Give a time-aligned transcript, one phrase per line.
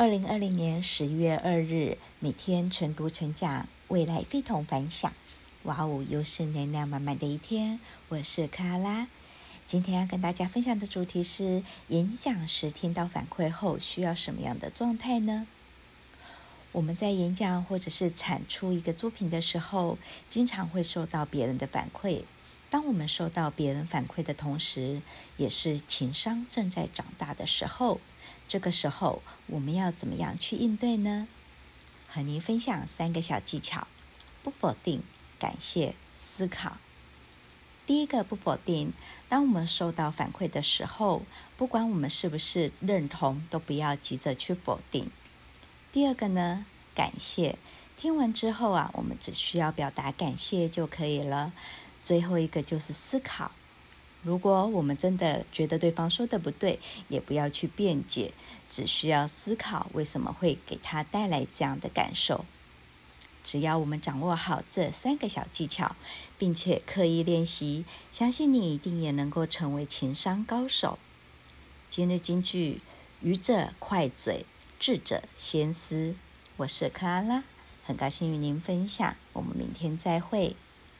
[0.00, 5.12] 二零二零年十一月二日，每天晨读成长，未来非同凡响。
[5.64, 7.78] 哇哦，又是能量满满的一天。
[8.08, 9.08] 我是克拉拉，
[9.66, 15.46] 今天要跟大家分享的主题是：演讲时听到反馈后，需要什么样的状态呢？
[16.72, 19.98] 我们在演讲或者是产出一个作品的时候，
[20.30, 22.22] 经常会受到别人的反馈。
[22.70, 25.02] 当我们受到别人反馈的同时，
[25.36, 28.00] 也是情商正在长大的时候。
[28.50, 31.28] 这个时候，我们要怎么样去应对呢？
[32.08, 33.86] 和您分享三个小技巧：
[34.42, 35.04] 不否定、
[35.38, 36.78] 感谢、思考。
[37.86, 38.92] 第一个，不否定。
[39.28, 41.22] 当我们受到反馈的时候，
[41.56, 45.08] 不管我们是不是认同，都不要急着去否定。
[45.92, 47.56] 第二个呢，感谢。
[47.96, 51.52] 听完之后啊，我们只需要表达感谢就可以了。
[52.02, 53.52] 最后一个就是思考。
[54.22, 56.78] 如果我们真的觉得对方说的不对，
[57.08, 58.32] 也不要去辩解，
[58.68, 62.44] 只需要思考为什么会给他带来这样的感受。
[63.42, 65.96] 只要我们掌握好这三个小技巧，
[66.38, 70.98] 并且刻意练习，相信你一定也能够成为情商高手。
[71.88, 72.82] 今日金句：
[73.22, 74.44] 愚者快嘴，
[74.78, 76.14] 智者先思。
[76.58, 77.44] 我是克拉拉，
[77.82, 80.54] 很高兴与您分享，我们明天再会。